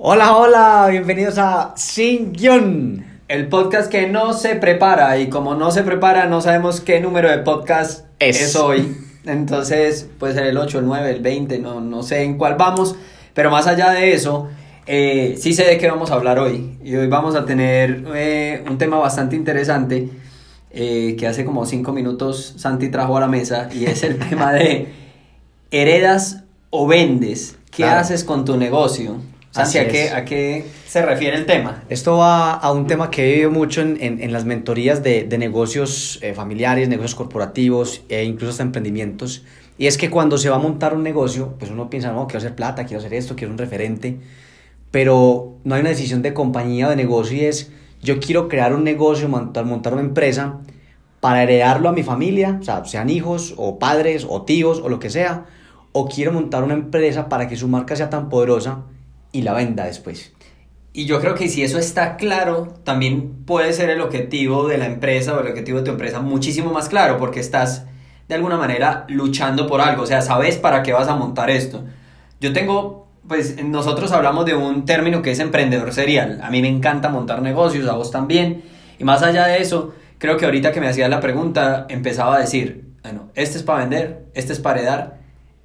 Hola, 0.00 0.36
hola, 0.36 0.86
bienvenidos 0.90 1.38
a 1.38 1.74
Sin 1.76 2.32
Guión. 2.32 3.04
El 3.26 3.48
podcast 3.48 3.90
que 3.90 4.06
no 4.06 4.32
se 4.32 4.54
prepara 4.54 5.18
y 5.18 5.28
como 5.28 5.54
no 5.54 5.70
se 5.72 5.82
prepara 5.82 6.26
no 6.26 6.40
sabemos 6.40 6.80
qué 6.80 7.00
número 7.00 7.28
de 7.30 7.38
podcast 7.38 8.06
Es. 8.20 8.40
es, 8.40 8.56
hoy. 8.56 8.96
Entonces 9.24 10.08
puede 10.18 10.34
ser 10.34 10.44
el 10.46 10.56
8, 10.56 10.78
el 10.78 10.86
9, 10.86 11.10
el 11.10 11.20
20, 11.20 11.58
no, 11.58 11.80
no 11.80 12.02
sé 12.02 12.22
en 12.22 12.38
cuál 12.38 12.54
vamos. 12.56 12.94
Pero 13.34 13.50
más 13.50 13.66
allá 13.66 13.90
de 13.90 14.12
eso, 14.12 14.48
eh, 14.86 15.36
sí 15.38 15.52
sé 15.52 15.64
de 15.64 15.78
qué 15.78 15.88
vamos 15.90 16.10
a 16.10 16.14
hablar 16.14 16.38
hoy. 16.38 16.78
Y 16.82 16.94
hoy 16.94 17.08
vamos 17.08 17.34
a 17.34 17.44
tener 17.44 18.04
eh, 18.14 18.64
un 18.70 18.78
tema 18.78 18.98
bastante 18.98 19.34
interesante 19.36 20.08
eh, 20.70 21.16
que 21.18 21.26
hace 21.26 21.44
como 21.44 21.66
5 21.66 21.92
minutos 21.92 22.54
Santi 22.56 22.88
trajo 22.88 23.16
a 23.16 23.20
la 23.20 23.26
mesa 23.28 23.68
y 23.74 23.86
es 23.86 24.02
el 24.04 24.18
tema 24.18 24.52
de 24.52 24.92
heredas 25.72 26.44
o 26.70 26.86
vendes. 26.86 27.56
¿Qué 27.72 27.82
Claro. 27.82 28.00
haces 28.00 28.22
con 28.24 28.44
tu 28.44 28.56
negocio? 28.56 29.16
Así 29.54 29.78
Santi, 29.78 29.78
¿a 29.78 29.82
es. 29.82 29.88
qué, 29.92 30.10
¿a 30.10 30.24
qué 30.24 30.66
se 30.86 31.02
refiere 31.04 31.36
el 31.36 31.46
tema? 31.46 31.82
Esto 31.88 32.18
va 32.18 32.52
a 32.52 32.70
un 32.72 32.86
tema 32.86 33.10
que 33.10 33.24
he 33.24 33.30
vivido 33.32 33.50
mucho 33.50 33.80
en, 33.80 33.96
en- 34.00 34.20
en 34.22 34.32
las 34.32 34.44
mentorías 34.44 35.02
de, 35.02 35.24
de 35.24 35.38
negocios 35.38 36.18
eh, 36.22 36.34
familiares, 36.34 36.88
negocios 36.88 37.14
corporativos 37.14 38.02
e 38.08 38.24
incluso 38.24 38.50
hasta 38.52 38.62
emprendimientos. 38.62 39.44
Y 39.78 39.86
es 39.86 39.96
que 39.96 40.10
cuando 40.10 40.38
se 40.38 40.50
va 40.50 40.56
a 40.56 40.58
montar 40.58 40.94
un 40.94 41.02
negocio, 41.02 41.54
pues 41.58 41.70
uno 41.70 41.88
piensa, 41.90 42.12
no, 42.12 42.26
quiero 42.26 42.38
hacer 42.38 42.54
plata, 42.54 42.84
quiero 42.84 42.98
hacer 43.00 43.14
esto, 43.14 43.36
quiero 43.36 43.52
un 43.52 43.58
referente. 43.58 44.18
Pero 44.90 45.56
no 45.64 45.74
hay 45.74 45.80
una 45.80 45.90
decisión 45.90 46.22
de 46.22 46.32
compañía 46.34 46.86
o 46.86 46.90
de 46.90 46.96
negocio 46.96 47.36
y 47.36 47.44
es, 47.44 47.70
yo 48.02 48.20
quiero 48.20 48.48
crear 48.48 48.74
un 48.74 48.84
negocio, 48.84 49.28
montar, 49.28 49.64
montar 49.64 49.92
una 49.92 50.02
empresa 50.02 50.60
para 51.20 51.42
heredarlo 51.42 51.88
a 51.88 51.92
mi 51.92 52.02
familia, 52.02 52.58
o 52.60 52.64
sea, 52.64 52.84
sean 52.84 53.10
hijos 53.10 53.54
o 53.56 53.78
padres 53.78 54.26
o 54.28 54.42
tíos 54.42 54.80
o 54.80 54.88
lo 54.88 54.98
que 55.00 55.10
sea, 55.10 55.46
o 55.92 56.08
quiero 56.08 56.32
montar 56.32 56.62
una 56.64 56.74
empresa 56.74 57.28
para 57.28 57.48
que 57.48 57.56
su 57.56 57.68
marca 57.68 57.96
sea 57.96 58.08
tan 58.08 58.28
poderosa 58.28 58.84
y 59.32 59.42
la 59.42 59.54
venda 59.54 59.84
después. 59.84 60.32
Y 60.92 61.04
yo 61.04 61.20
creo 61.20 61.34
que 61.34 61.48
si 61.48 61.62
eso 61.62 61.78
está 61.78 62.16
claro, 62.16 62.74
también 62.84 63.44
puede 63.44 63.72
ser 63.72 63.90
el 63.90 64.00
objetivo 64.00 64.66
de 64.66 64.78
la 64.78 64.86
empresa 64.86 65.36
o 65.36 65.40
el 65.40 65.48
objetivo 65.48 65.78
de 65.78 65.84
tu 65.84 65.90
empresa 65.90 66.20
muchísimo 66.20 66.72
más 66.72 66.88
claro, 66.88 67.18
porque 67.18 67.40
estás 67.40 67.84
de 68.26 68.34
alguna 68.34 68.56
manera 68.56 69.04
luchando 69.08 69.66
por 69.66 69.80
algo, 69.80 70.02
o 70.02 70.06
sea, 70.06 70.22
sabes 70.22 70.56
para 70.56 70.82
qué 70.82 70.92
vas 70.92 71.08
a 71.08 71.16
montar 71.16 71.50
esto. 71.50 71.84
Yo 72.40 72.52
tengo, 72.52 73.08
pues 73.26 73.62
nosotros 73.64 74.12
hablamos 74.12 74.44
de 74.44 74.54
un 74.54 74.84
término 74.84 75.22
que 75.22 75.30
es 75.30 75.38
emprendedor 75.38 75.92
serial. 75.92 76.40
A 76.42 76.50
mí 76.50 76.60
me 76.62 76.68
encanta 76.68 77.08
montar 77.08 77.42
negocios, 77.42 77.88
a 77.88 77.94
vos 77.94 78.10
también. 78.10 78.62
Y 78.98 79.04
más 79.04 79.22
allá 79.22 79.46
de 79.46 79.58
eso, 79.58 79.94
creo 80.18 80.36
que 80.36 80.44
ahorita 80.44 80.72
que 80.72 80.80
me 80.80 80.88
hacías 80.88 81.08
la 81.08 81.20
pregunta, 81.20 81.86
empezaba 81.88 82.36
a 82.36 82.40
decir, 82.40 82.88
bueno, 83.02 83.30
este 83.34 83.58
es 83.58 83.62
para 83.62 83.80
vender, 83.80 84.26
este 84.34 84.52
es 84.52 84.60
para 84.60 84.80
heredar, 84.80 85.18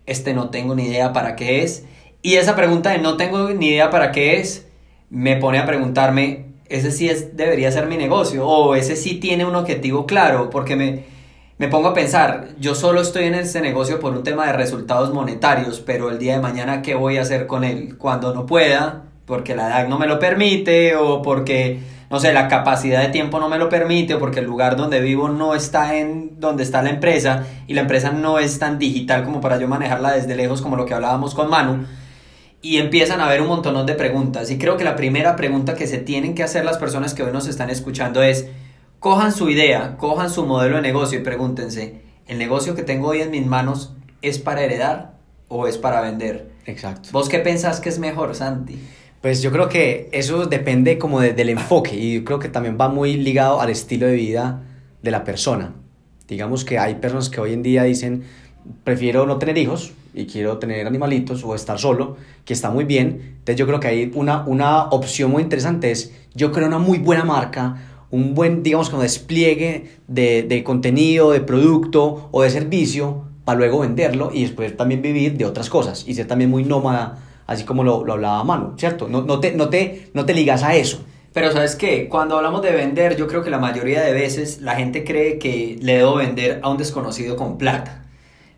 este 0.05 0.33
no 0.33 0.49
tengo 0.49 0.75
ni 0.75 0.85
idea 0.85 1.11
para 1.11 1.35
qué 1.35 1.63
es. 1.63 1.85
Y 2.25 2.35
esa 2.35 2.55
pregunta 2.55 2.91
de 2.91 2.99
no 2.99 3.17
tengo 3.17 3.49
ni 3.49 3.67
idea 3.67 3.89
para 3.89 4.13
qué 4.13 4.39
es, 4.39 4.65
me 5.09 5.35
pone 5.35 5.59
a 5.59 5.65
preguntarme, 5.65 6.45
ese 6.69 6.89
sí 6.89 7.09
es, 7.09 7.35
debería 7.35 7.69
ser 7.69 7.87
mi 7.87 7.97
negocio, 7.97 8.47
o 8.47 8.75
ese 8.75 8.95
sí 8.95 9.15
tiene 9.15 9.45
un 9.45 9.55
objetivo 9.55 10.05
claro, 10.05 10.49
porque 10.49 10.77
me, 10.77 11.03
me 11.57 11.67
pongo 11.67 11.89
a 11.89 11.93
pensar, 11.93 12.47
yo 12.57 12.75
solo 12.75 13.01
estoy 13.01 13.25
en 13.25 13.35
este 13.35 13.59
negocio 13.59 13.99
por 13.99 14.13
un 14.13 14.23
tema 14.23 14.47
de 14.47 14.53
resultados 14.53 15.13
monetarios, 15.13 15.81
pero 15.81 16.09
el 16.09 16.17
día 16.17 16.35
de 16.35 16.39
mañana, 16.39 16.81
¿qué 16.81 16.95
voy 16.95 17.17
a 17.17 17.23
hacer 17.23 17.45
con 17.45 17.65
él? 17.65 17.97
Cuando 17.97 18.33
no 18.33 18.45
pueda, 18.45 19.03
porque 19.25 19.53
la 19.53 19.67
edad 19.67 19.89
no 19.89 19.99
me 19.99 20.07
lo 20.07 20.17
permite, 20.17 20.95
o 20.95 21.21
porque, 21.21 21.81
no 22.09 22.21
sé, 22.21 22.31
la 22.31 22.47
capacidad 22.47 23.01
de 23.01 23.09
tiempo 23.09 23.41
no 23.41 23.49
me 23.49 23.57
lo 23.57 23.67
permite, 23.67 24.13
o 24.13 24.19
porque 24.19 24.39
el 24.39 24.45
lugar 24.45 24.77
donde 24.77 25.01
vivo 25.01 25.27
no 25.27 25.55
está 25.55 25.97
en 25.97 26.39
donde 26.39 26.63
está 26.63 26.81
la 26.83 26.89
empresa, 26.91 27.45
y 27.67 27.73
la 27.73 27.81
empresa 27.81 28.11
no 28.11 28.39
es 28.39 28.59
tan 28.59 28.79
digital 28.79 29.25
como 29.25 29.41
para 29.41 29.59
yo 29.59 29.67
manejarla 29.67 30.13
desde 30.13 30.37
lejos, 30.37 30.61
como 30.61 30.77
lo 30.77 30.85
que 30.85 30.93
hablábamos 30.93 31.35
con 31.35 31.49
Manu 31.49 31.85
y 32.63 32.77
empiezan 32.77 33.19
a 33.19 33.25
haber 33.27 33.41
un 33.41 33.47
montón 33.49 33.85
de 33.85 33.93
preguntas. 33.93 34.49
Y 34.49 34.57
creo 34.57 34.77
que 34.77 34.83
la 34.83 34.95
primera 34.95 35.35
pregunta 35.35 35.75
que 35.75 35.85
se 35.85 35.99
tienen 35.99 36.33
que 36.33 36.41
hacer 36.43 36.65
las 36.65 36.77
personas 36.79 37.13
que 37.13 37.21
hoy 37.21 37.31
nos 37.31 37.47
están 37.47 37.69
escuchando 37.69 38.23
es, 38.23 38.47
cojan 38.99 39.31
su 39.33 39.49
idea, 39.49 39.97
cojan 39.97 40.29
su 40.31 40.45
modelo 40.45 40.77
de 40.77 40.81
negocio 40.81 41.19
y 41.19 41.23
pregúntense, 41.23 42.01
¿el 42.25 42.37
negocio 42.39 42.73
que 42.73 42.81
tengo 42.83 43.09
hoy 43.09 43.19
en 43.21 43.29
mis 43.31 43.45
manos 43.45 43.93
es 44.21 44.39
para 44.39 44.63
heredar 44.63 45.15
o 45.49 45.67
es 45.67 45.77
para 45.77 45.99
vender? 46.01 46.51
Exacto. 46.65 47.09
¿Vos 47.11 47.27
qué 47.27 47.39
pensás 47.39 47.81
que 47.81 47.89
es 47.89 47.99
mejor, 47.99 48.33
Santi? 48.33 48.79
Pues 49.21 49.41
yo 49.41 49.51
creo 49.51 49.67
que 49.67 50.09
eso 50.13 50.45
depende 50.45 50.97
como 50.97 51.19
de- 51.19 51.33
del 51.33 51.49
enfoque 51.49 51.95
y 51.95 52.13
yo 52.15 52.23
creo 52.23 52.39
que 52.39 52.47
también 52.49 52.77
va 52.79 52.87
muy 52.87 53.15
ligado 53.17 53.59
al 53.61 53.69
estilo 53.69 54.07
de 54.07 54.13
vida 54.15 54.61
de 55.01 55.11
la 55.11 55.25
persona. 55.25 55.73
Digamos 56.29 56.63
que 56.63 56.79
hay 56.79 56.95
personas 56.95 57.29
que 57.29 57.41
hoy 57.41 57.51
en 57.51 57.61
día 57.63 57.83
dicen, 57.83 58.23
prefiero 58.85 59.25
no 59.25 59.37
tener 59.37 59.57
hijos 59.57 59.91
y 60.13 60.25
quiero 60.25 60.57
tener 60.57 60.85
animalitos 60.85 61.43
o 61.43 61.55
estar 61.55 61.79
solo, 61.79 62.17
que 62.45 62.53
está 62.53 62.69
muy 62.69 62.85
bien. 62.85 63.35
Entonces 63.39 63.55
yo 63.55 63.65
creo 63.65 63.79
que 63.79 63.87
hay 63.87 64.11
una, 64.15 64.43
una 64.45 64.83
opción 64.85 65.31
muy 65.31 65.43
interesante 65.43 65.91
es, 65.91 66.13
yo 66.33 66.51
creo 66.51 66.67
una 66.67 66.79
muy 66.79 66.99
buena 66.99 67.23
marca, 67.23 67.77
un 68.11 68.35
buen, 68.35 68.61
digamos, 68.63 68.89
como 68.89 69.01
despliegue 69.01 69.89
de, 70.07 70.43
de 70.43 70.63
contenido, 70.63 71.31
de 71.31 71.41
producto 71.41 72.29
o 72.31 72.43
de 72.43 72.49
servicio 72.49 73.23
para 73.45 73.57
luego 73.57 73.79
venderlo 73.79 74.31
y 74.33 74.43
después 74.43 74.75
también 74.77 75.01
vivir 75.01 75.37
de 75.37 75.45
otras 75.45 75.69
cosas 75.69 76.05
y 76.07 76.13
ser 76.13 76.27
también 76.27 76.49
muy 76.49 76.63
nómada, 76.63 77.17
así 77.47 77.63
como 77.63 77.83
lo, 77.83 78.05
lo 78.05 78.13
hablaba 78.13 78.43
Manu, 78.43 78.73
¿cierto? 78.77 79.07
No, 79.07 79.23
no, 79.23 79.39
te, 79.39 79.53
no, 79.53 79.69
te, 79.69 80.09
no 80.13 80.25
te 80.25 80.33
ligas 80.33 80.63
a 80.63 80.75
eso. 80.75 81.03
Pero 81.33 81.51
sabes 81.51 81.75
qué, 81.75 82.07
cuando 82.07 82.37
hablamos 82.37 82.61
de 82.61 82.71
vender, 82.71 83.17
yo 83.17 83.27
creo 83.27 83.43
que 83.43 83.49
la 83.49 83.57
mayoría 83.57 84.01
de 84.01 84.13
veces 84.13 84.61
la 84.61 84.75
gente 84.75 85.03
cree 85.03 85.39
que 85.39 85.79
le 85.81 85.97
debo 85.97 86.15
vender 86.15 86.59
a 86.61 86.69
un 86.69 86.77
desconocido 86.77 87.35
con 87.35 87.57
plata. 87.57 88.02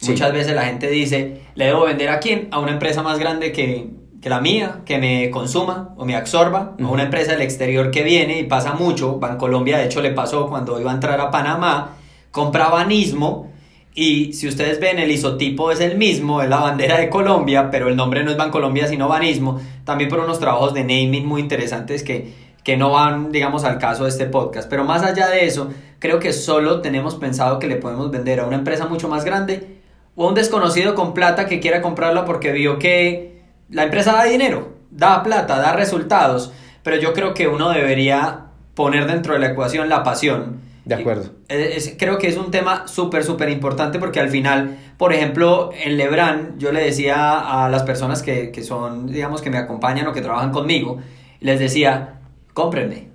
Sí. 0.05 0.11
Muchas 0.11 0.33
veces 0.33 0.55
la 0.55 0.65
gente 0.65 0.87
dice, 0.89 1.41
¿le 1.55 1.65
debo 1.65 1.85
vender 1.85 2.09
a 2.09 2.19
quién? 2.19 2.47
A 2.51 2.59
una 2.59 2.71
empresa 2.71 3.03
más 3.03 3.19
grande 3.19 3.51
que, 3.51 3.89
que 4.21 4.29
la 4.29 4.41
mía, 4.41 4.81
que 4.85 4.97
me 4.97 5.29
consuma 5.29 5.93
o 5.97 6.05
me 6.05 6.15
absorba, 6.15 6.75
a 6.79 6.87
una 6.87 7.03
empresa 7.03 7.31
del 7.31 7.41
exterior 7.41 7.91
que 7.91 8.03
viene 8.03 8.39
y 8.39 8.43
pasa 8.43 8.73
mucho. 8.73 9.19
Bancolombia, 9.19 9.77
de 9.77 9.85
hecho, 9.85 10.01
le 10.01 10.11
pasó 10.11 10.47
cuando 10.47 10.79
iba 10.79 10.91
a 10.91 10.95
entrar 10.95 11.19
a 11.21 11.31
Panamá, 11.31 11.97
compraba 12.31 12.83
Nismo 12.85 13.51
y 13.97 14.33
si 14.33 14.49
ustedes 14.49 14.81
ven, 14.81 14.99
el 14.99 15.09
isotipo 15.09 15.71
es 15.71 15.79
el 15.79 15.97
mismo, 15.97 16.41
es 16.41 16.49
la 16.49 16.57
bandera 16.57 16.97
de 16.99 17.09
Colombia, 17.09 17.71
pero 17.71 17.87
el 17.87 17.95
nombre 17.95 18.25
no 18.25 18.31
es 18.31 18.35
Bancolombia, 18.35 18.87
sino 18.87 19.07
Banismo. 19.07 19.61
También 19.85 20.09
por 20.09 20.19
unos 20.19 20.37
trabajos 20.37 20.73
de 20.73 20.81
naming 20.81 21.25
muy 21.25 21.39
interesantes 21.39 22.03
que, 22.03 22.33
que 22.61 22.75
no 22.75 22.91
van, 22.91 23.31
digamos, 23.31 23.63
al 23.63 23.79
caso 23.79 24.03
de 24.03 24.09
este 24.09 24.25
podcast. 24.25 24.69
Pero 24.69 24.83
más 24.83 25.01
allá 25.01 25.29
de 25.29 25.45
eso, 25.45 25.69
creo 25.99 26.19
que 26.19 26.33
solo 26.33 26.81
tenemos 26.81 27.15
pensado 27.15 27.57
que 27.57 27.67
le 27.67 27.77
podemos 27.77 28.11
vender 28.11 28.41
a 28.41 28.45
una 28.45 28.57
empresa 28.57 28.85
mucho 28.85 29.07
más 29.07 29.23
grande 29.23 29.74
o 30.15 30.25
a 30.25 30.29
un 30.29 30.35
desconocido 30.35 30.95
con 30.95 31.13
plata 31.13 31.45
que 31.47 31.59
quiera 31.59 31.81
comprarla 31.81 32.25
porque 32.25 32.51
vio 32.51 32.79
que 32.79 33.41
la 33.69 33.83
empresa 33.83 34.13
da 34.13 34.23
dinero, 34.23 34.73
da 34.91 35.23
plata, 35.23 35.59
da 35.59 35.73
resultados. 35.73 36.51
Pero 36.83 36.97
yo 36.97 37.13
creo 37.13 37.33
que 37.33 37.47
uno 37.47 37.69
debería 37.69 38.45
poner 38.75 39.07
dentro 39.07 39.33
de 39.33 39.39
la 39.39 39.47
ecuación 39.47 39.89
la 39.89 40.03
pasión. 40.03 40.61
De 40.85 40.93
acuerdo. 40.95 41.31
Es- 41.47 41.87
es- 41.87 41.95
creo 41.97 42.19
que 42.19 42.27
es 42.27 42.37
un 42.37 42.51
tema 42.51 42.87
súper, 42.87 43.23
súper 43.23 43.49
importante 43.49 43.97
porque 43.97 44.19
al 44.19 44.29
final, 44.29 44.77
por 44.97 45.13
ejemplo, 45.13 45.71
en 45.83 45.97
Lebrán, 45.97 46.55
yo 46.59 46.71
le 46.71 46.83
decía 46.83 47.63
a 47.63 47.69
las 47.69 47.81
personas 47.83 48.21
que, 48.21 48.51
que 48.51 48.61
son, 48.61 49.07
digamos, 49.07 49.41
que 49.41 49.49
me 49.49 49.57
acompañan 49.57 50.05
o 50.07 50.13
que 50.13 50.21
trabajan 50.21 50.51
conmigo, 50.51 50.99
les 51.39 51.59
decía, 51.59 52.19
cómprenme. 52.53 53.07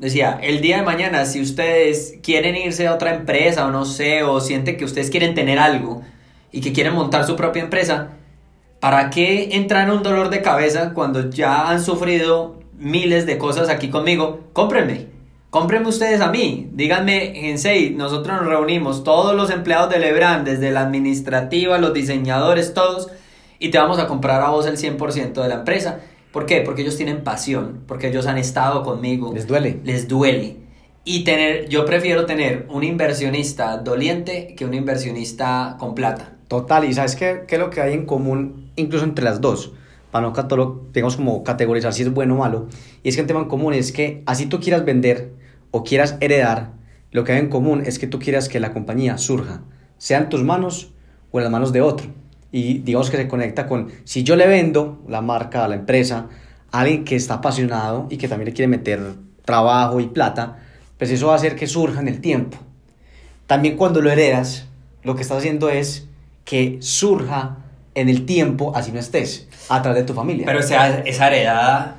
Decía, 0.00 0.38
el 0.42 0.60
día 0.60 0.78
de 0.78 0.82
mañana, 0.82 1.24
si 1.24 1.40
ustedes 1.40 2.14
quieren 2.22 2.56
irse 2.56 2.86
a 2.88 2.94
otra 2.94 3.14
empresa 3.14 3.66
o 3.66 3.70
no 3.70 3.84
sé, 3.84 4.22
o 4.24 4.40
sienten 4.40 4.76
que 4.76 4.84
ustedes 4.84 5.10
quieren 5.10 5.34
tener 5.34 5.58
algo 5.58 6.02
y 6.52 6.60
que 6.60 6.72
quieren 6.72 6.94
montar 6.94 7.24
su 7.24 7.36
propia 7.36 7.62
empresa, 7.62 8.10
¿para 8.80 9.10
qué 9.10 9.56
entrar 9.56 9.88
en 9.88 9.94
un 9.94 10.02
dolor 10.02 10.30
de 10.30 10.42
cabeza 10.42 10.92
cuando 10.94 11.30
ya 11.30 11.68
han 11.70 11.82
sufrido 11.82 12.58
miles 12.76 13.26
de 13.26 13.38
cosas 13.38 13.68
aquí 13.68 13.90
conmigo? 13.90 14.40
Cómprenme. 14.52 15.06
Cómprenme 15.50 15.88
ustedes 15.88 16.20
a 16.20 16.30
mí. 16.30 16.68
Díganme, 16.72 17.32
Gensei, 17.34 17.90
nosotros 17.90 18.36
nos 18.36 18.46
reunimos, 18.46 19.02
todos 19.02 19.34
los 19.34 19.50
empleados 19.50 19.90
de 19.90 19.98
Lebrán, 19.98 20.44
desde 20.44 20.70
la 20.70 20.82
administrativa, 20.82 21.78
los 21.78 21.94
diseñadores, 21.94 22.74
todos, 22.74 23.08
y 23.58 23.70
te 23.70 23.78
vamos 23.78 23.98
a 23.98 24.06
comprar 24.06 24.42
a 24.42 24.50
vos 24.50 24.66
el 24.66 24.76
100% 24.76 25.42
de 25.42 25.48
la 25.48 25.54
empresa. 25.54 26.00
¿Por 26.32 26.44
qué? 26.44 26.60
Porque 26.60 26.82
ellos 26.82 26.96
tienen 26.96 27.24
pasión, 27.24 27.84
porque 27.86 28.08
ellos 28.08 28.26
han 28.26 28.36
estado 28.36 28.82
conmigo. 28.82 29.32
Les 29.32 29.46
duele. 29.46 29.80
Les 29.84 30.06
duele. 30.06 30.56
Y 31.04 31.24
tener, 31.24 31.68
yo 31.70 31.86
prefiero 31.86 32.26
tener 32.26 32.66
un 32.68 32.84
inversionista 32.84 33.78
doliente 33.78 34.54
que 34.54 34.66
un 34.66 34.74
inversionista 34.74 35.76
con 35.78 35.94
plata. 35.94 36.37
Total, 36.48 36.84
y 36.84 36.94
¿sabes 36.94 37.14
qué, 37.14 37.44
qué 37.46 37.58
lo 37.58 37.70
que 37.70 37.82
hay 37.82 37.92
en 37.92 38.06
común 38.06 38.70
incluso 38.76 39.04
entre 39.04 39.24
las 39.24 39.40
dos? 39.40 39.72
Para 40.10 40.26
no 40.26 40.82
digamos 40.94 41.16
como 41.16 41.44
categorizar 41.44 41.92
si 41.92 42.02
es 42.02 42.12
bueno 42.12 42.34
o 42.34 42.38
malo. 42.38 42.68
Y 43.02 43.10
es 43.10 43.14
que 43.14 43.20
el 43.20 43.26
tema 43.26 43.40
en 43.40 43.48
común 43.48 43.74
es 43.74 43.92
que 43.92 44.22
así 44.24 44.46
tú 44.46 44.58
quieras 44.58 44.84
vender 44.84 45.32
o 45.70 45.84
quieras 45.84 46.16
heredar, 46.20 46.72
lo 47.10 47.24
que 47.24 47.32
hay 47.32 47.40
en 47.40 47.48
común 47.48 47.82
es 47.84 47.98
que 47.98 48.06
tú 48.06 48.18
quieras 48.18 48.48
que 48.48 48.60
la 48.60 48.72
compañía 48.72 49.18
surja, 49.18 49.62
sea 49.98 50.18
en 50.18 50.28
tus 50.30 50.42
manos 50.42 50.92
o 51.30 51.38
en 51.38 51.44
las 51.44 51.52
manos 51.52 51.72
de 51.72 51.82
otro. 51.82 52.06
Y 52.50 52.78
digamos 52.78 53.10
que 53.10 53.18
se 53.18 53.28
conecta 53.28 53.66
con, 53.66 53.88
si 54.04 54.22
yo 54.22 54.34
le 54.34 54.46
vendo 54.46 55.02
la 55.06 55.20
marca, 55.20 55.64
a 55.64 55.68
la 55.68 55.74
empresa, 55.74 56.28
a 56.70 56.80
alguien 56.80 57.04
que 57.04 57.16
está 57.16 57.34
apasionado 57.34 58.06
y 58.08 58.16
que 58.16 58.28
también 58.28 58.46
le 58.46 58.54
quiere 58.54 58.68
meter 58.68 59.00
trabajo 59.44 60.00
y 60.00 60.06
plata, 60.06 60.58
pues 60.96 61.10
eso 61.10 61.26
va 61.26 61.34
a 61.34 61.36
hacer 61.36 61.56
que 61.56 61.66
surja 61.66 62.00
en 62.00 62.08
el 62.08 62.20
tiempo. 62.20 62.56
También 63.46 63.76
cuando 63.76 64.00
lo 64.00 64.10
heredas, 64.10 64.66
lo 65.02 65.14
que 65.14 65.22
estás 65.22 65.38
haciendo 65.38 65.68
es 65.68 66.08
que 66.48 66.78
surja 66.80 67.56
en 67.94 68.08
el 68.08 68.24
tiempo, 68.24 68.72
así 68.74 68.90
no 68.90 68.98
estés, 69.00 69.46
a 69.68 69.82
través 69.82 70.00
de 70.02 70.06
tu 70.06 70.14
familia. 70.14 70.46
Pero 70.46 70.60
o 70.60 70.62
sea, 70.62 71.00
esa 71.04 71.26
heredada, 71.26 71.96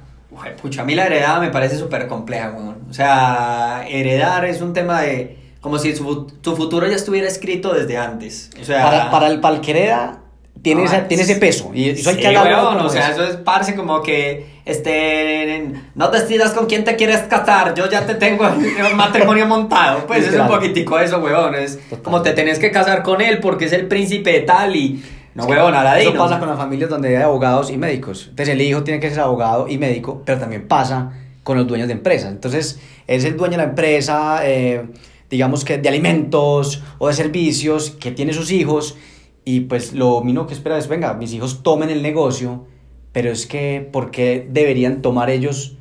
pucha, 0.60 0.81
a 0.81 0.86
mí 0.86 0.96
la 0.96 1.06
heredada 1.06 1.40
me 1.40 1.50
parece 1.51 1.78
súper 1.78 2.07
compleja, 2.07 2.50
weón. 2.57 2.78
O 2.90 2.94
sea, 2.94 3.86
heredar 3.88 4.46
es 4.46 4.62
un 4.62 4.74
tema 4.74 5.01
de, 5.01 5.38
como 5.62 5.78
si 5.78 5.96
su- 5.96 6.25
tu 6.42 6.56
futuro 6.56 6.88
ya 6.88 6.96
estuviera 6.96 7.28
escrito 7.28 7.74
desde 7.74 7.98
antes. 7.98 8.50
O 8.60 8.63
sea, 8.66 8.81
para, 8.84 9.12
para 9.12 9.28
el, 9.28 9.40
para 9.40 9.56
el 9.57 9.62
que 9.62 9.72
hereda, 9.72 10.22
tiene, 10.63 10.81
Ah, 10.81 10.86
esa- 10.86 11.07
tiene 11.07 11.24
ese 11.24 11.36
peso. 11.36 11.69
Y 11.74 11.90
eso 11.90 12.10
hay 12.10 12.16
sí, 12.16 12.22
que 12.22 12.28
hablarlo 12.30 12.57
weón, 12.63 12.78
como 12.78 12.90
o 12.90 12.92
sea, 12.92 13.10
es. 13.10 13.18
eso 13.18 13.24
es 13.25 13.36
parce 13.36 13.75
como 13.75 14.02
que, 14.02 14.59
este, 14.69 15.74
no 15.95 16.10
decidas 16.10 16.51
con 16.51 16.68
quién 16.68 16.83
te 16.83 16.95
quieres 16.95 17.21
casar, 17.21 17.74
yo 17.74 17.89
ya 17.89 18.06
te 18.06 18.16
tengo 18.16 18.48
el 18.89 18.95
matrimonio 18.95 19.48
montado. 19.48 20.06
Pues 20.06 20.27
es 20.27 20.39
un 20.39 20.48
poquitico 20.48 21.00
eso, 21.00 21.19
weón. 21.19 21.56
Es 21.56 21.80
Total. 21.89 22.04
como 22.04 22.21
te 22.21 22.33
tenés 22.33 22.60
que 22.60 22.71
casar 22.71 23.04
con 23.04 23.21
él 23.21 23.39
porque 23.39 23.66
es 23.66 23.74
el 23.74 23.88
príncipe 23.88 24.31
de 24.31 24.39
tal 24.42 24.75
y, 24.75 25.04
no, 25.33 25.45
weón, 25.45 25.74
a 25.74 25.83
la 25.83 25.95
de 25.95 26.04
Eso 26.04 26.13
pasa 26.13 26.39
con 26.39 26.50
las 26.50 26.57
familias 26.57 26.89
donde 26.89 27.18
hay 27.18 27.24
abogados 27.24 27.71
y 27.71 27.77
médicos. 27.77 28.27
Entonces 28.30 28.54
el 28.54 28.62
hijo 28.62 28.83
tiene 28.83 29.00
que 29.00 29.10
ser 29.10 29.21
abogado 29.21 29.68
y 29.68 29.77
médico, 29.77 30.21
pero 30.25 30.39
también 30.39 30.68
pasa 30.68 31.13
con 31.44 31.57
los 31.57 31.68
dueños 31.68 31.88
de 31.88 31.94
empresas. 31.94 32.31
Entonces 32.31 32.80
es 33.07 33.24
el 33.24 33.38
dueño 33.38 33.54
de 33.54 33.57
la 33.57 33.69
empresa, 33.69 34.42
eh, 34.44 34.86
digamos 35.30 35.66
que 35.66 35.80
de 35.80 35.89
alimentos 35.89 36.83
o 37.00 37.07
de 37.07 37.13
servicios, 37.13 37.92
que 37.92 38.12
tiene 38.12 38.33
sus 38.33 38.51
hijos 38.51 38.98
y 39.45 39.62
pues 39.62 39.94
lo 39.94 40.21
mínimo 40.21 40.45
que 40.45 40.54
espera 40.54 40.77
es, 40.77 40.88
venga, 40.88 41.16
mis 41.16 41.33
hijos 41.33 41.63
tomen 41.63 41.89
el 41.89 42.04
negocio, 42.04 42.68
pero 43.12 43.32
es 43.32 43.46
que, 43.46 43.88
¿por 43.92 44.12
qué 44.12 44.48
deberían 44.50 45.02
tomar 45.02 45.30
ellos 45.30 45.78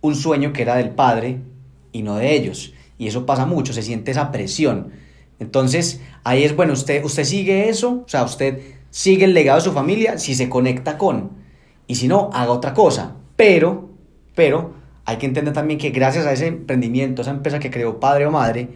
un 0.00 0.14
sueño 0.14 0.52
que 0.52 0.62
era 0.62 0.76
del 0.76 0.90
padre 0.90 1.40
y 1.92 2.02
no 2.02 2.16
de 2.16 2.34
ellos? 2.34 2.74
Y 2.98 3.06
eso 3.06 3.26
pasa 3.26 3.46
mucho, 3.46 3.72
se 3.72 3.82
siente 3.82 4.10
esa 4.10 4.30
presión. 4.30 4.92
Entonces, 5.38 6.00
ahí 6.24 6.44
es 6.44 6.54
bueno, 6.54 6.72
usted, 6.72 7.04
usted 7.04 7.24
sigue 7.24 7.68
eso, 7.68 8.02
o 8.04 8.08
sea, 8.08 8.24
usted 8.24 8.60
sigue 8.90 9.24
el 9.24 9.34
legado 9.34 9.58
de 9.58 9.64
su 9.64 9.72
familia 9.72 10.18
si 10.18 10.34
se 10.34 10.48
conecta 10.48 10.98
con, 10.98 11.30
y 11.86 11.96
si 11.96 12.08
no, 12.08 12.30
haga 12.32 12.52
otra 12.52 12.74
cosa. 12.74 13.16
Pero, 13.36 13.90
pero, 14.34 14.74
hay 15.06 15.16
que 15.16 15.26
entender 15.26 15.54
también 15.54 15.78
que 15.78 15.90
gracias 15.90 16.26
a 16.26 16.32
ese 16.32 16.46
emprendimiento, 16.46 17.22
esa 17.22 17.30
empresa 17.30 17.58
que 17.58 17.70
creó 17.70 17.98
padre 17.98 18.26
o 18.26 18.30
madre, 18.30 18.68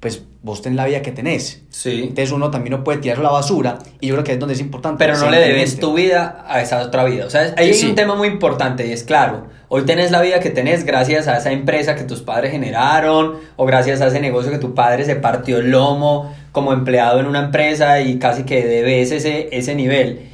pues 0.00 0.22
vos 0.42 0.62
tenés 0.62 0.76
la 0.76 0.86
vida 0.86 1.02
que 1.02 1.10
tenés. 1.10 1.62
Sí. 1.70 2.02
Entonces 2.04 2.30
uno 2.30 2.50
también 2.50 2.72
no 2.76 2.84
puede 2.84 2.98
tirar 2.98 3.18
la 3.18 3.30
basura, 3.30 3.78
y 4.00 4.06
yo 4.08 4.14
creo 4.14 4.24
que 4.24 4.32
es 4.32 4.38
donde 4.38 4.54
es 4.54 4.60
importante. 4.60 5.04
Pero 5.04 5.18
no 5.18 5.30
le 5.30 5.38
debes 5.40 5.78
tu 5.80 5.94
vida 5.94 6.44
a 6.48 6.60
esa 6.62 6.82
otra 6.82 7.04
vida. 7.04 7.26
O 7.26 7.30
sea, 7.30 7.54
ahí 7.56 7.68
hay 7.68 7.74
Sí. 7.74 7.86
un 7.88 7.94
tema 7.96 8.14
muy 8.14 8.28
importante 8.28 8.86
y 8.86 8.92
es 8.92 9.02
claro. 9.04 9.46
Hoy 9.70 9.82
tenés 9.84 10.10
la 10.10 10.22
vida 10.22 10.40
que 10.40 10.48
tenés 10.50 10.84
gracias 10.84 11.28
a 11.28 11.36
esa 11.36 11.52
empresa 11.52 11.94
que 11.94 12.04
tus 12.04 12.22
padres 12.22 12.52
generaron 12.52 13.34
o 13.56 13.66
gracias 13.66 14.00
a 14.00 14.06
ese 14.06 14.18
negocio 14.20 14.50
que 14.50 14.58
tu 14.58 14.72
padre 14.74 15.04
se 15.04 15.16
partió 15.16 15.58
el 15.58 15.70
lomo 15.70 16.34
como 16.52 16.72
empleado 16.72 17.20
en 17.20 17.26
una 17.26 17.40
empresa 17.40 18.00
y 18.00 18.18
casi 18.18 18.44
que 18.44 18.64
debes 18.64 19.10
ese, 19.12 19.48
ese 19.52 19.74
nivel. 19.74 20.30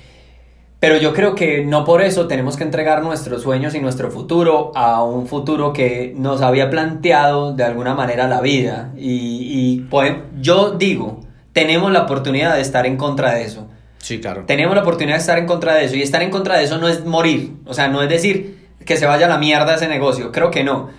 Pero 0.85 0.99
yo 0.99 1.15
creo 1.15 1.35
que 1.35 1.65
no 1.65 1.83
por 1.87 2.03
eso 2.03 2.27
tenemos 2.27 2.59
que 2.59 2.63
entregar 2.63 3.03
nuestros 3.03 3.41
sueños 3.41 3.75
y 3.75 3.81
nuestro 3.81 4.11
futuro 4.11 4.71
a 4.75 5.03
un 5.03 5.27
futuro 5.27 5.73
que 5.73 6.13
nos 6.15 6.43
había 6.43 6.69
planteado 6.69 7.55
de 7.55 7.65
alguna 7.65 7.95
manera 7.95 8.29
la 8.29 8.43
vida. 8.43 8.93
Y, 8.95 9.49
y 9.51 9.81
pues, 9.89 10.13
yo 10.43 10.73
digo, 10.73 11.23
tenemos 11.55 11.91
la 11.91 12.03
oportunidad 12.03 12.55
de 12.57 12.61
estar 12.61 12.85
en 12.85 12.99
contra 12.99 13.33
de 13.33 13.45
eso. 13.45 13.67
Sí, 13.97 14.21
claro. 14.21 14.45
Tenemos 14.45 14.75
la 14.75 14.83
oportunidad 14.83 15.15
de 15.17 15.21
estar 15.21 15.39
en 15.39 15.47
contra 15.47 15.75
de 15.75 15.87
eso. 15.87 15.97
Y 15.97 16.03
estar 16.03 16.21
en 16.21 16.29
contra 16.29 16.59
de 16.59 16.65
eso 16.65 16.77
no 16.77 16.87
es 16.87 17.07
morir. 17.07 17.55
O 17.65 17.73
sea, 17.73 17.89
no 17.89 18.03
es 18.03 18.11
decir 18.11 18.69
que 18.85 18.99
se 18.99 19.07
vaya 19.07 19.25
a 19.25 19.31
la 19.31 19.39
mierda 19.39 19.77
ese 19.77 19.89
negocio. 19.89 20.33
Creo 20.33 20.51
que 20.51 20.65
no. 20.65 20.91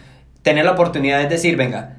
Tener 0.41 0.65
la 0.65 0.71
oportunidad 0.71 1.21
es 1.21 1.29
decir, 1.29 1.57
venga, 1.57 1.97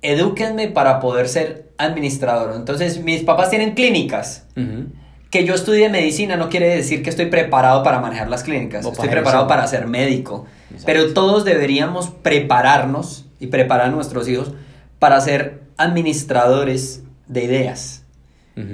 edúquenme 0.00 0.68
para 0.68 1.00
poder 1.00 1.26
ser 1.26 1.72
administrador. 1.76 2.54
Entonces, 2.54 3.02
mis 3.02 3.24
papás 3.24 3.50
tienen 3.50 3.74
clínicas. 3.74 4.46
Ujú. 4.56 4.92
Que 5.36 5.44
yo 5.44 5.54
estudie 5.54 5.90
medicina 5.90 6.38
no 6.38 6.48
quiere 6.48 6.74
decir 6.74 7.02
que 7.02 7.10
estoy 7.10 7.26
preparado 7.26 7.82
para 7.82 8.00
manejar 8.00 8.30
las 8.30 8.42
clínicas. 8.42 8.86
O 8.86 8.92
estoy 8.92 9.08
para 9.08 9.20
preparado 9.20 9.46
para 9.46 9.66
ser 9.66 9.86
médico. 9.86 10.46
Exacto. 10.70 10.86
Pero 10.86 11.12
todos 11.12 11.44
deberíamos 11.44 12.08
prepararnos 12.08 13.26
y 13.38 13.48
preparar 13.48 13.88
a 13.88 13.90
nuestros 13.90 14.28
hijos 14.28 14.52
para 14.98 15.20
ser 15.20 15.60
administradores 15.76 17.02
de 17.26 17.44
ideas. 17.44 18.02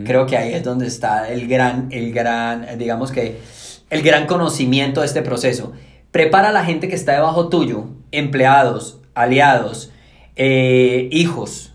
Creo 0.05 0.27
que 0.27 0.37
ahí 0.37 0.55
es 0.55 0.63
donde 0.63 0.87
está 0.87 1.29
el 1.33 1.49
gran, 1.49 1.89
el 1.91 2.13
gran, 2.13 2.79
digamos 2.79 3.11
que, 3.11 3.41
el 3.91 4.03
gran 4.03 4.29
conocimiento 4.29 5.01
de 5.01 5.07
este 5.07 5.23
proceso. 5.23 5.73
Prepara 6.13 6.51
a 6.51 6.53
la 6.53 6.65
gente 6.65 6.87
que 6.87 6.95
está 6.95 7.15
debajo 7.15 7.49
tuyo, 7.49 7.89
empleados, 8.13 9.01
aliados, 9.15 9.91
eh, 10.37 11.09
hijos. 11.11 11.75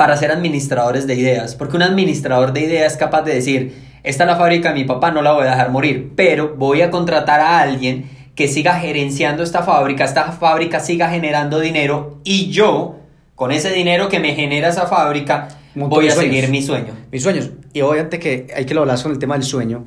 Para 0.00 0.16
ser 0.16 0.32
administradores 0.32 1.06
de 1.06 1.14
ideas. 1.14 1.54
Porque 1.56 1.76
un 1.76 1.82
administrador 1.82 2.54
de 2.54 2.62
ideas 2.62 2.94
es 2.94 2.98
capaz 2.98 3.20
de 3.20 3.34
decir, 3.34 3.74
esta 4.02 4.24
es 4.24 4.30
la 4.30 4.36
fábrica 4.36 4.70
de 4.70 4.74
mi 4.76 4.84
papá, 4.84 5.10
no 5.10 5.20
la 5.20 5.32
voy 5.32 5.46
a 5.46 5.50
dejar 5.50 5.70
morir, 5.70 6.12
pero 6.16 6.54
voy 6.56 6.80
a 6.80 6.90
contratar 6.90 7.40
a 7.40 7.60
alguien 7.60 8.08
que 8.34 8.48
siga 8.48 8.80
gerenciando 8.80 9.42
esta 9.42 9.62
fábrica, 9.62 10.04
esta 10.04 10.32
fábrica 10.32 10.80
siga 10.80 11.10
generando 11.10 11.60
dinero 11.60 12.18
y 12.24 12.50
yo, 12.50 12.96
con 13.34 13.52
ese 13.52 13.74
dinero 13.74 14.08
que 14.08 14.20
me 14.20 14.34
genera 14.34 14.70
esa 14.70 14.86
fábrica, 14.86 15.48
Monto 15.74 15.96
voy 15.96 16.08
a 16.08 16.14
sueños. 16.14 16.34
seguir 16.34 16.48
mi 16.48 16.62
sueño. 16.62 16.94
Mis 17.12 17.22
sueños. 17.22 17.50
Y 17.74 17.82
obviamente 17.82 18.18
que 18.18 18.46
hay 18.56 18.64
que 18.64 18.72
lo 18.72 18.80
hablas 18.80 19.02
con 19.02 19.12
el 19.12 19.18
tema 19.18 19.34
del 19.34 19.44
sueño. 19.44 19.84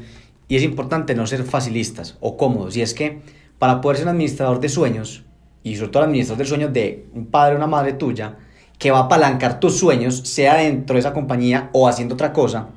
Y 0.48 0.57
es 0.57 0.62
importante 0.62 1.16
no 1.16 1.25
ser 1.25 1.44
facilistas 1.44 2.18
o 2.19 2.38
cómodos. 2.38 2.77
Y 2.77 2.83
es 2.83 2.94
que 2.94 3.21
para 3.57 3.81
poder 3.81 3.98
ser 3.98 4.06
un 4.06 4.12
administrador 4.12 4.59
de 4.59 4.69
sueños, 4.69 5.24
y 5.63 5.75
sobre 5.75 5.89
todo 5.89 6.04
administrador 6.04 6.38
de 6.38 6.45
sueños 6.45 6.71
de 6.71 7.07
un 7.16 7.25
padre 7.25 7.56
o 7.56 7.57
una 7.57 7.66
madre 7.66 7.94
tuya, 7.94 8.38
que 8.78 8.92
va 8.92 9.00
a 9.00 9.04
apalancar 9.04 9.60
tus 9.60 9.78
sueños, 9.78 10.22
sea 10.25 10.56
dentro 10.56 10.96
de 10.96 11.00
esa 11.00 11.14
compañía 11.14 11.70
o 11.74 11.88
haciendo 11.88 12.16
otra 12.16 12.34
cosa, 12.34 12.68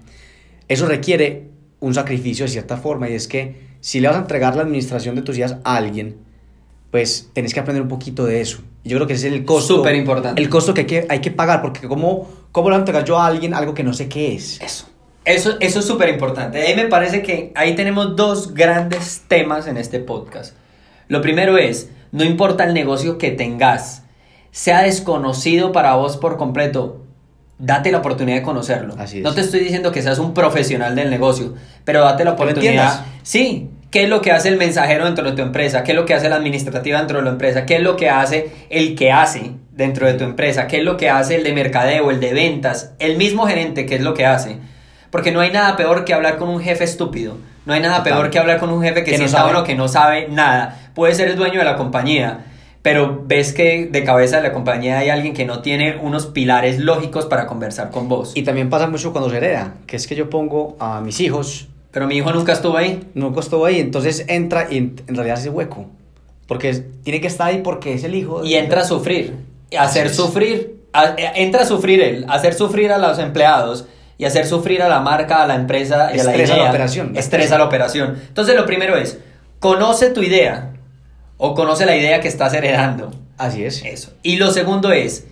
eso 0.69 0.87
requiere 0.87 1.48
un 1.81 1.94
sacrificio 1.94 2.44
de 2.44 2.50
cierta 2.50 2.76
forma. 2.76 3.08
Y 3.08 3.14
es 3.14 3.28
que 3.28 3.66
si 3.81 4.00
le 4.00 4.08
vas 4.08 4.16
a 4.16 4.20
entregar 4.20 4.56
la 4.56 4.62
administración 4.62 5.14
de 5.14 5.22
tus 5.22 5.37
ideas 5.37 5.56
a 5.64 5.76
alguien, 5.76 6.16
pues 6.90 7.31
tenés 7.32 7.52
que 7.54 7.60
aprender 7.60 7.82
un 7.82 7.88
poquito 7.88 8.25
de 8.25 8.40
eso. 8.40 8.58
Yo 8.84 8.96
creo 8.98 9.06
que 9.06 9.14
ese 9.14 9.28
es 9.28 9.34
el 9.34 9.44
costo. 9.44 9.76
Súper 9.76 9.96
importante. 9.96 10.40
El 10.40 10.48
costo 10.48 10.72
que 10.72 10.82
hay 10.82 10.87
que, 10.87 11.06
hay 11.08 11.20
que 11.20 11.31
pagar, 11.31 11.60
porque 11.60 11.88
¿cómo, 11.88 12.28
¿cómo 12.52 12.69
le 12.69 12.75
voy 12.75 12.78
a 12.78 12.81
entregar 12.81 13.04
yo 13.04 13.19
a 13.19 13.26
alguien 13.26 13.52
algo 13.52 13.75
que 13.75 13.82
no 13.82 13.92
sé 13.92 14.08
qué 14.08 14.34
es? 14.34 14.60
Eso. 14.60 14.87
Eso, 15.25 15.56
eso 15.58 15.81
es 15.81 15.84
súper 15.84 16.08
importante. 16.08 16.62
Ahí 16.62 16.76
me 16.76 16.87
parece 16.87 17.20
que 17.20 17.50
ahí 17.56 17.75
tenemos 17.75 18.14
dos 18.14 18.54
grandes 18.54 19.25
temas 19.26 19.66
en 19.66 19.76
este 19.76 19.99
podcast. 19.99 20.54
Lo 21.08 21.20
primero 21.20 21.58
es, 21.58 21.90
no 22.12 22.25
importa 22.25 22.62
el 22.64 22.75
negocio 22.75 23.19
que 23.19 23.32
tengas, 23.32 24.04
sea 24.56 24.80
desconocido 24.84 25.70
para 25.70 25.96
vos 25.96 26.16
por 26.16 26.38
completo, 26.38 27.02
date 27.58 27.92
la 27.92 27.98
oportunidad 27.98 28.38
de 28.38 28.42
conocerlo. 28.42 28.94
Así 28.96 29.18
es. 29.18 29.22
No 29.22 29.34
te 29.34 29.42
estoy 29.42 29.60
diciendo 29.60 29.92
que 29.92 30.00
seas 30.00 30.18
un 30.18 30.32
profesional 30.32 30.94
del 30.96 31.10
negocio, 31.10 31.52
pero 31.84 32.00
date 32.00 32.24
la 32.24 32.32
oportunidad. 32.32 33.04
Sí, 33.22 33.68
¿qué 33.90 34.04
es 34.04 34.08
lo 34.08 34.22
que 34.22 34.32
hace 34.32 34.48
el 34.48 34.56
mensajero 34.56 35.04
dentro 35.04 35.28
de 35.28 35.36
tu 35.36 35.42
empresa? 35.42 35.84
¿Qué 35.84 35.92
es 35.92 35.96
lo 35.96 36.06
que 36.06 36.14
hace 36.14 36.30
la 36.30 36.36
administrativa 36.36 36.96
dentro 36.96 37.18
de 37.18 37.25
la 37.25 37.32
empresa? 37.32 37.66
¿Qué 37.66 37.76
es 37.76 37.82
lo 37.82 37.96
que 37.96 38.08
hace 38.08 38.50
el 38.70 38.94
que 38.96 39.12
hace 39.12 39.52
dentro 39.72 40.06
de 40.06 40.14
tu 40.14 40.25
empresa? 40.25 40.66
¿Qué 40.66 40.78
es 40.78 40.84
lo 40.84 40.96
que 40.96 41.10
hace 41.10 41.36
el 41.36 41.44
de 41.44 41.52
mercadeo, 41.52 42.10
el 42.10 42.18
de 42.18 42.32
ventas? 42.32 42.94
El 42.98 43.18
mismo 43.18 43.46
gerente, 43.46 43.84
¿qué 43.84 43.96
es 43.96 44.00
lo 44.00 44.14
que 44.14 44.25
hace? 44.25 44.56
Porque 45.10 45.32
no 45.32 45.40
hay 45.40 45.50
nada 45.50 45.76
peor 45.76 46.06
que 46.06 46.14
hablar 46.14 46.38
con 46.38 46.48
un 46.48 46.62
jefe 46.62 46.84
estúpido. 46.84 47.36
No 47.66 47.75
hay 47.75 47.80
nada 47.80 47.98
Total. 47.98 48.12
peor 48.14 48.30
que 48.30 48.38
hablar 48.38 48.58
con 48.58 48.70
un 48.70 48.82
jefe 48.82 49.04
que, 49.04 49.10
Que 49.10 49.18
no 49.18 49.28
sabe. 49.28 49.64
que 49.64 49.75
no 49.75 49.86
sabe 49.88 50.28
nada. 50.30 50.88
Puede 50.94 51.14
ser 51.14 51.28
el 51.28 51.36
dueño 51.36 51.58
de 51.58 51.64
la 51.66 51.76
compañía, 51.76 52.38
pero 52.87 53.21
ves 53.26 53.52
que 53.52 53.88
de 53.90 54.05
cabeza 54.05 54.37
de 54.37 54.45
la 54.45 54.52
compañía 54.52 55.00
hay 55.00 55.09
alguien 55.09 55.35
que 55.35 55.45
no 55.45 55.61
tiene 55.61 55.97
unos 56.00 56.26
pilares 56.26 56.78
lógicos 56.78 57.26
para 57.26 57.49
conversar 57.49 57.90
con 57.90 58.09
vos. 58.09 58.31
Y 58.37 58.45
también 58.45 58.71
pasa 58.71 58.87
mucho 58.87 59.11
cuando 59.11 59.28
se 59.28 59.38
hereda, 59.38 59.75
que 59.88 59.97
es 59.97 60.07
que 60.07 60.14
yo 60.14 60.31
pongo 60.31 60.76
a 60.78 61.00
mis 61.00 61.19
hijos, 61.19 61.66
Pero 61.90 62.07
mi 62.07 62.16
hijo 62.16 62.31
nunca 62.33 62.52
estuvo 62.52 62.76
ahí. 62.76 63.02
no 63.14 63.33
costó 63.33 63.64
ahí, 63.64 63.81
entonces 63.81 64.25
entra 64.28 64.69
y 64.71 64.76
en, 64.76 64.97
realidad 65.09 65.37
hace 65.38 65.50
hueco. 65.50 65.87
Porque 66.47 66.75
tiene 67.02 67.21
que 67.21 67.26
estar 67.26 67.49
ahí 67.49 67.61
porque 67.64 67.93
es 67.95 68.05
el 68.05 68.14
hijo. 68.14 68.45
Y 68.45 68.55
entra 68.55 68.83
a 68.83 68.85
sufrir. 68.85 69.35
A 69.76 69.83
hacer 69.83 70.09
sufrir. 70.09 70.76
a- 70.93 71.16
entra 71.35 71.62
a 71.62 71.66
sufrir 71.66 72.00
él. 72.00 72.25
a 72.28 72.35
Hacer 72.35 72.55
sufrir 72.55 72.93
a 72.93 72.99
los 72.99 73.19
empleados. 73.19 73.87
Y 74.16 74.26
hacer 74.26 74.47
sufrir 74.47 74.81
a 74.81 74.88
la 74.88 75.00
marca, 75.00 75.43
a 75.43 75.47
la 75.49 75.57
empresa 75.57 76.11
y 76.14 76.21
a 76.21 76.23
la 76.23 76.31
Estresa 76.31 76.52
idea. 76.55 76.64
la 76.66 76.71
operación, 76.71 77.07
la 77.14 77.19
Estresa 77.19 77.43
estresa. 77.47 77.59
la 77.59 77.64
operación. 77.64 78.16
Entonces 78.28 78.55
lo 78.55 78.64
primero 78.64 78.97
es, 78.97 79.19
conoce 79.59 80.11
tu 80.11 80.23
idea. 80.23 80.71
O 81.38 81.55
conoce 81.55 81.87
la 81.87 81.97
idea 81.97 82.21
que 82.21 82.28
estás 82.28 82.55
heredando. 82.55 83.12
Así 83.38 83.64
es. 83.64 83.85
Eso. 83.85 84.12
Y 84.23 84.37
lo 84.37 84.50
segundo 84.50 84.93
es, 84.93 85.26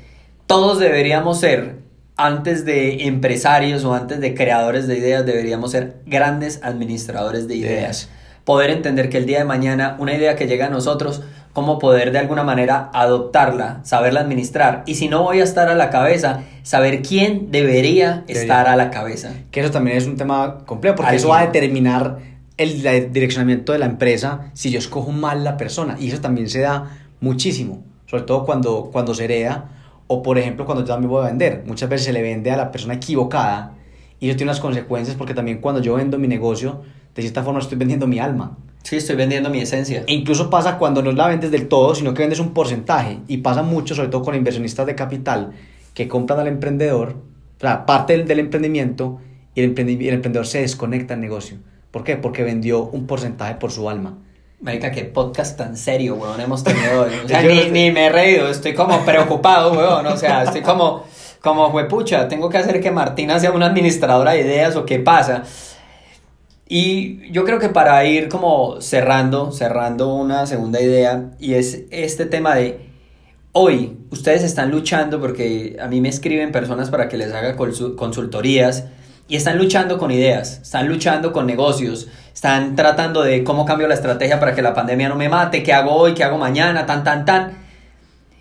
todos 0.47 0.79
deberíamos 0.79 1.41
ser, 1.41 1.77
antes 2.17 2.65
de 2.65 3.07
empresarios 3.07 3.85
o 3.85 3.95
antes 3.95 4.21
de 4.21 4.35
creadores 4.35 4.87
de 4.87 4.99
ideas, 4.99 5.25
deberíamos 5.25 5.71
ser 5.71 5.97
grandes 6.07 6.61
administradores 6.63 7.49
de 7.49 7.57
ideas. 7.57 8.11
Poder 8.45 8.71
entender 8.71 9.09
que 9.09 9.17
el 9.17 9.27
día 9.27 9.39
de 9.39 9.45
mañana 9.45 9.97
una 9.99 10.15
idea 10.15 10.37
que 10.37 10.47
llega 10.47 10.67
a 10.67 10.71
nosotros, 10.71 11.23
cómo 11.55 11.79
poder 11.79 12.13
de 12.13 12.19
alguna 12.19 12.43
manera 12.45 12.91
adoptarla, 12.93 13.81
saberla 13.85 14.21
administrar. 14.21 14.83
Y 14.87 14.97
si 14.97 15.09
no 15.09 15.23
voy 15.23 15.41
a 15.41 15.45
estar 15.45 15.69
a 15.69 15.75
la 15.75 15.89
cabeza, 15.89 16.43
saber 16.63 17.01
quién 17.01 17.51
debería, 17.51 18.25
Debería. 18.27 18.43
estar 18.43 18.69
a 18.69 18.77
la 18.77 18.91
cabeza. 18.91 19.31
Que 19.51 19.61
eso 19.61 19.71
también 19.71 19.97
es 19.97 20.07
un 20.07 20.17
tema 20.17 20.59
complejo, 20.67 20.97
porque 20.97 21.17
eso 21.17 21.29
va 21.29 21.41
a 21.41 21.47
determinar 21.47 22.19
el, 22.57 23.13
direccionamiento 23.13 23.73
de 23.73 23.79
la 23.79 23.87
empresa 23.87 24.51
si 24.55 24.71
yo 24.71 24.79
escojo 24.79 25.13
mal 25.13 25.45
la 25.45 25.57
persona. 25.57 25.97
Y 25.99 26.09
eso 26.09 26.21
también 26.21 26.49
se 26.49 26.61
da 26.61 26.99
muchísimo, 27.21 27.83
sobre 28.07 28.25
todo 28.25 28.45
cuando, 28.45 28.91
cuando 28.93 29.15
se 29.15 29.25
hereda 29.25 29.71
o, 30.07 30.23
por 30.23 30.39
ejemplo, 30.39 30.67
cuando 30.67 30.83
yo 30.85 30.89
también 30.89 31.11
voy 31.11 31.23
a 31.25 31.29
vender. 31.29 31.65
Muchas 31.67 31.89
veces 31.89 32.07
se 32.07 32.13
le 32.13 32.23
vende 32.23 32.51
a 32.51 32.57
la 32.57 32.71
persona 32.71 32.95
equivocada 32.95 33.73
Y 34.21 34.29
eso 34.29 34.37
tiene 34.37 34.51
unas 34.51 34.61
consecuencias 34.61 35.17
porque 35.17 35.35
también 35.35 35.61
cuando 35.61 35.81
yo 35.83 35.95
vendo 35.95 36.19
mi 36.19 36.29
negocio, 36.29 36.83
de 37.15 37.23
cierta 37.23 37.43
forma 37.43 37.61
estoy 37.61 37.79
vendiendo 37.79 38.07
mi 38.07 38.19
alma. 38.19 38.59
Sí, 38.83 38.97
estoy 38.97 39.17
vendiendo 39.17 39.49
mi 39.49 39.61
esencia. 39.61 40.05
E 40.07 40.13
incluso 40.13 40.51
pasa 40.51 40.77
cuando 40.77 41.03
no 41.03 41.13
la 41.13 41.29
vendes 41.29 41.51
del 41.51 41.69
todo, 41.69 41.95
sino 41.95 42.13
que 42.13 42.23
vendes 42.23 42.39
un 42.39 42.53
porcentaje. 42.53 43.19
Y 43.29 43.39
pasa 43.39 43.63
mucho, 43.63 43.95
sobre 43.95 44.09
todo 44.09 44.23
con 44.23 44.35
inversionistas 44.35 44.87
de 44.87 44.95
capital, 44.95 45.53
que 45.95 46.07
compran 46.07 46.39
al 46.41 46.49
emprendedor, 46.49 47.17
o 47.57 47.61
sea, 47.61 47.87
parte 47.87 48.15
del, 48.15 48.27
del 48.27 48.41
emprendimiento, 48.41 49.21
y 49.55 49.63
el, 49.63 49.75
emprendi- 49.75 50.07
el 50.07 50.15
emprendedor 50.15 50.47
se 50.47 50.61
desconecta 50.61 51.15
del 51.15 51.23
negocio. 51.23 51.59
¿Por 51.95 52.03
qué? 52.03 52.17
Porque 52.17 52.43
vendió 52.43 52.83
un 52.87 53.07
porcentaje 53.07 53.55
por 53.55 53.71
su 53.71 53.89
alma. 53.89 54.19
Marica, 54.61 54.91
qué 54.91 55.05
podcast 55.05 55.57
tan 55.57 55.77
serio, 55.77 56.17
weón, 56.17 56.41
hemos 56.41 56.65
tenido 56.65 57.03
hoy. 57.03 57.13
O 57.25 57.29
sea, 57.29 57.41
ni, 57.41 57.71
ni 57.71 57.93
me 57.93 58.07
he 58.07 58.09
reído, 58.09 58.49
estoy 58.49 58.75
como 58.75 59.05
preocupado, 59.05 59.71
weón. 59.75 60.05
O 60.09 60.17
sea, 60.17 60.43
estoy 60.43 60.63
como, 60.63 61.05
como, 61.41 61.71
juepucha, 61.71 62.27
tengo 62.27 62.51
que 62.51 62.59
hacer 62.59 62.81
que 62.81 62.91
Martina 62.91 63.39
sea 63.39 63.53
una 63.53 63.67
administradora 63.67 64.33
de 64.33 64.41
ideas 64.41 64.75
o 64.75 64.85
qué 64.85 64.99
pasa. 64.99 65.45
Y 66.69 67.31
yo 67.31 67.45
creo 67.45 67.61
que 67.61 67.69
para 67.69 68.05
ir 68.07 68.29
como 68.29 68.81
cerrando, 68.81 69.53
cerrando 69.53 70.15
una 70.17 70.49
segunda 70.49 70.81
idea, 70.81 71.31
y 71.39 71.55
es 71.55 71.83
este 71.93 72.27
tema 72.27 72.57
de 72.57 72.81
hoy, 73.53 73.99
ustedes 74.11 74.43
están 74.43 74.73
luchando 74.73 75.21
porque 75.21 75.77
a 75.81 75.87
mí 75.87 76.01
me 76.01 76.09
escriben 76.09 76.51
personas 76.51 76.91
para 76.91 77.09
que 77.09 77.19
les 77.19 77.33
haga 77.33 77.57
consu- 77.57 77.95
consultorías 77.95 78.87
y 79.27 79.37
están 79.37 79.59
luchando 79.59 79.99
con 79.99 80.11
ideas, 80.11 80.61
están 80.63 80.89
luchando 80.89 81.33
con 81.33 81.47
negocios, 81.47 82.09
están 82.33 82.77
tratando 82.77 83.23
de 83.23 83.43
cómo 83.43 83.65
cambio 83.65 83.89
la 83.89 83.95
estrategia 83.95 84.39
para 84.39 84.55
que 84.55 84.63
la 84.63 84.75
pandemia 84.75 85.09
no 85.09 85.17
me 85.17 85.29
mate, 85.29 85.63
qué 85.63 85.73
hago 85.73 85.93
hoy, 85.93 86.15
qué 86.15 86.25
hago 86.25 86.37
mañana, 86.37 86.85
tan, 86.85 87.05
tan, 87.05 87.25
tan. 87.25 87.65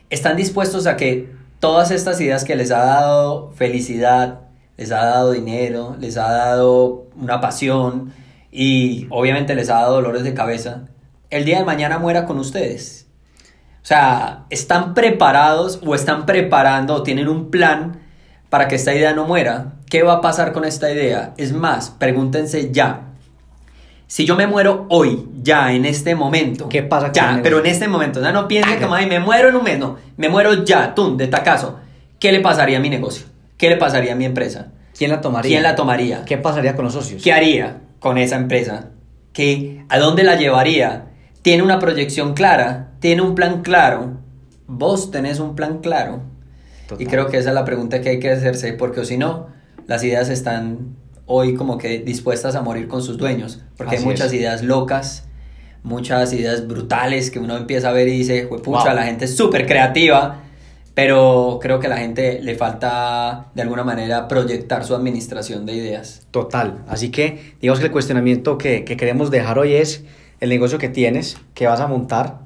Están 0.09 0.35
dispuestos 0.35 0.85
a 0.87 0.97
que 0.97 1.31
todas 1.59 1.91
estas 1.91 2.19
ideas 2.19 2.43
que 2.43 2.55
les 2.55 2.71
ha 2.71 2.83
dado 2.83 3.51
felicidad, 3.51 4.41
les 4.75 4.91
ha 4.91 5.05
dado 5.05 5.31
dinero, 5.31 5.95
les 5.99 6.17
ha 6.17 6.29
dado 6.29 7.05
una 7.15 7.39
pasión 7.39 8.11
y 8.51 9.07
obviamente 9.09 9.55
les 9.55 9.69
ha 9.69 9.75
dado 9.75 9.93
dolores 9.93 10.23
de 10.23 10.33
cabeza, 10.33 10.83
el 11.29 11.45
día 11.45 11.59
de 11.59 11.65
mañana 11.65 11.97
muera 11.97 12.25
con 12.25 12.37
ustedes. 12.39 13.07
O 13.81 13.85
sea, 13.85 14.45
¿están 14.49 14.93
preparados 14.93 15.79
o 15.85 15.95
están 15.95 16.25
preparando 16.25 16.95
o 16.95 17.03
tienen 17.03 17.27
un 17.27 17.49
plan 17.49 17.99
para 18.49 18.67
que 18.67 18.75
esta 18.75 18.93
idea 18.93 19.13
no 19.13 19.25
muera? 19.25 19.73
¿Qué 19.93 20.01
va 20.01 20.13
a 20.13 20.21
pasar 20.21 20.53
con 20.53 20.65
esta 20.65 20.91
idea? 20.91 21.35
Es 21.37 21.53
más, 21.53 21.91
pregúntense 21.91 22.71
ya. 22.71 23.09
Si 24.07 24.25
yo 24.25 24.35
me 24.35 24.47
muero 24.47 24.87
hoy, 24.89 25.29
ya, 25.43 25.71
en 25.71 25.85
este 25.85 26.15
momento. 26.15 26.67
¿Qué 26.67 26.81
pasa 26.81 27.11
con 27.11 27.13
Ya, 27.13 27.39
pero 27.43 27.59
en 27.59 27.67
este 27.67 27.87
momento. 27.87 28.19
O 28.19 28.23
sea, 28.23 28.31
no 28.31 28.47
piense 28.47 28.75
que, 28.79 28.87
"Ay, 28.89 29.05
me 29.05 29.19
muero 29.19 29.49
en 29.49 29.55
un 29.55 29.63
mes. 29.63 29.77
No, 29.77 29.97
me 30.17 30.29
muero 30.29 30.63
ya, 30.63 30.95
tú, 30.95 31.15
de 31.15 31.27
tacazo. 31.27 31.77
¿Qué 32.17 32.31
le 32.31 32.39
pasaría 32.39 32.79
a 32.79 32.81
mi 32.81 32.89
negocio? 32.89 33.27
¿Qué 33.55 33.69
le 33.69 33.77
pasaría 33.77 34.13
a 34.13 34.15
mi 34.15 34.25
empresa? 34.25 34.69
¿Quién 34.97 35.11
la 35.11 35.21
tomaría? 35.21 35.47
¿Quién 35.47 35.61
la 35.61 35.75
tomaría? 35.75 36.25
¿Qué 36.25 36.39
pasaría 36.39 36.75
con 36.75 36.85
los 36.85 36.93
socios? 36.95 37.21
¿Qué 37.21 37.31
haría 37.31 37.81
con 37.99 38.17
esa 38.17 38.37
empresa? 38.37 38.85
¿Qué, 39.31 39.85
¿A 39.89 39.99
dónde 39.99 40.23
la 40.23 40.37
llevaría? 40.37 41.09
¿Tiene 41.43 41.61
una 41.61 41.77
proyección 41.77 42.33
clara? 42.33 42.93
¿Tiene 42.99 43.21
un 43.21 43.35
plan 43.35 43.61
claro? 43.61 44.13
¿Vos 44.65 45.11
tenés 45.11 45.39
un 45.39 45.55
plan 45.55 45.81
claro? 45.81 46.23
Total. 46.87 46.99
Y 46.99 47.05
creo 47.05 47.27
que 47.27 47.37
esa 47.37 47.49
es 47.49 47.53
la 47.55 47.63
pregunta 47.63 48.01
que 48.01 48.09
hay 48.09 48.19
que 48.19 48.31
hacerse, 48.31 48.73
porque 48.73 49.05
si 49.05 49.19
no, 49.19 49.53
las 49.87 50.03
ideas 50.03 50.29
están 50.29 50.95
hoy 51.25 51.55
como 51.55 51.77
que 51.77 51.99
dispuestas 51.99 52.55
a 52.55 52.61
morir 52.61 52.87
con 52.87 53.01
sus 53.01 53.17
dueños, 53.17 53.61
porque 53.77 53.95
Así 53.95 54.03
hay 54.03 54.09
muchas 54.11 54.27
es. 54.27 54.33
ideas 54.33 54.63
locas, 54.63 55.25
muchas 55.83 56.33
ideas 56.33 56.67
brutales 56.67 57.31
que 57.31 57.39
uno 57.39 57.55
empieza 57.57 57.89
a 57.89 57.93
ver 57.93 58.07
y 58.07 58.17
dice, 58.19 58.47
pucha, 58.47 58.85
Wow. 58.85 58.95
la 58.95 59.03
gente 59.03 59.25
es 59.25 59.35
súper 59.35 59.65
creativa, 59.65 60.41
pero 60.93 61.59
creo 61.61 61.79
que 61.79 61.87
a 61.87 61.89
la 61.89 61.97
gente 61.97 62.39
le 62.41 62.55
falta 62.55 63.47
de 63.55 63.61
alguna 63.63 63.83
manera 63.83 64.27
proyectar 64.27 64.85
su 64.85 64.93
administración 64.95 65.65
de 65.65 65.73
ideas. 65.73 66.21
Total. 66.31 66.83
Así 66.87 67.09
que, 67.09 67.55
digamos 67.61 67.79
que 67.79 67.85
el 67.87 67.91
cuestionamiento 67.91 68.57
que, 68.57 68.83
que 68.85 68.95
queremos 68.97 69.31
dejar 69.31 69.57
hoy 69.59 69.73
es 69.73 70.03
el 70.39 70.49
negocio 70.49 70.77
que 70.77 70.89
tienes, 70.89 71.37
que 71.53 71.65
vas 71.67 71.79
a 71.79 71.87
montar, 71.87 72.39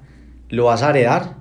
lo 0.50 0.66
vas 0.66 0.82
a 0.84 0.92
heredar 0.92 1.36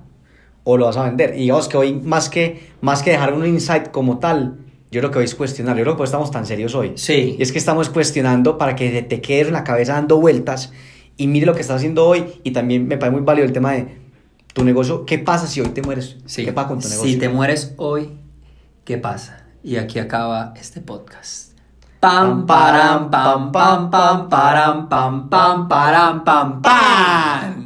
o 0.65 0.75
lo 0.77 0.85
vas 0.87 0.97
a 0.97 1.03
vender. 1.03 1.33
Y 1.35 1.41
digamos 1.43 1.67
que 1.69 1.77
hoy, 1.77 1.93
más 1.93 2.29
que, 2.29 2.67
más 2.81 3.03
que 3.03 3.11
dejar 3.11 3.33
un 3.33 3.45
insight 3.45 3.89
como 3.91 4.19
tal, 4.19 4.57
yo 4.89 5.01
creo 5.01 5.11
que 5.11 5.19
hoy 5.19 5.25
es 5.25 5.35
cuestionar. 5.35 5.75
Yo 5.77 5.83
creo 5.83 5.97
que 5.97 6.03
estamos 6.03 6.31
tan 6.31 6.45
serios 6.45 6.73
hoy. 6.75 6.93
Sí. 6.95 7.35
Y 7.37 7.41
es 7.41 7.51
que 7.51 7.57
estamos 7.57 7.89
cuestionando 7.89 8.57
para 8.57 8.75
que 8.75 9.01
te 9.01 9.21
quede 9.21 9.47
en 9.47 9.53
la 9.53 9.63
cabeza 9.63 9.93
dando 9.93 10.19
vueltas 10.19 10.71
y 11.17 11.27
mire 11.27 11.45
lo 11.45 11.53
que 11.53 11.61
estás 11.61 11.77
haciendo 11.77 12.05
hoy. 12.05 12.25
Y 12.43 12.51
también 12.51 12.87
me 12.87 12.97
parece 12.97 13.17
muy 13.17 13.25
válido 13.25 13.45
el 13.45 13.53
tema 13.53 13.73
de 13.73 13.97
tu 14.53 14.63
negocio. 14.63 15.05
¿Qué 15.05 15.19
pasa 15.19 15.47
si 15.47 15.61
hoy 15.61 15.69
te 15.69 15.81
mueres? 15.81 16.17
Sí. 16.25 16.45
¿Qué 16.45 16.53
pasa 16.53 16.69
con 16.69 16.79
tu 16.79 16.87
negocio? 16.87 17.11
Si 17.11 17.17
te 17.17 17.29
mueres 17.29 17.73
hoy, 17.77 18.11
¿qué 18.85 18.97
pasa? 18.97 19.45
Y 19.63 19.75
aquí 19.75 19.99
acaba 19.99 20.53
este 20.55 20.79
podcast. 20.79 21.51
Pam, 21.99 22.45
param, 22.45 23.09
pam, 23.09 23.51
pam, 23.51 23.89
pam, 23.89 24.29
param, 24.29 24.87
pam, 24.87 25.29
pam, 25.29 25.67
param, 25.67 26.23
pam, 26.23 26.61
pam. 26.61 27.56